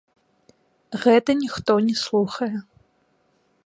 [1.03, 2.53] Гэта ніхто не слухае.